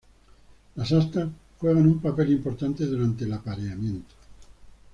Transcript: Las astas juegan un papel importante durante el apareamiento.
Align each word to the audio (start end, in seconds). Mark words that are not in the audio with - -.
Las 0.77 0.91
astas 0.93 1.29
juegan 1.59 1.85
un 1.85 1.99
papel 2.01 2.31
importante 2.31 2.87
durante 2.87 3.25
el 3.25 3.33
apareamiento. 3.33 4.15